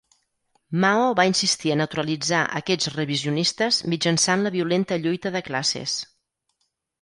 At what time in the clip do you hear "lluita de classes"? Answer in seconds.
5.05-6.01